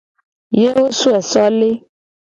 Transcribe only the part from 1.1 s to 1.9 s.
so le.